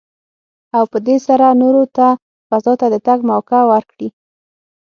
او 0.77 0.83
په 0.91 0.97
دې 1.07 1.17
سره 1.27 1.47
نورو 1.61 1.83
ته 1.95 2.07
فضا 2.49 2.73
ته 2.79 2.87
د 2.93 2.95
تګ 3.07 3.19
موکه 3.29 3.59
ورکړي. 3.71 4.09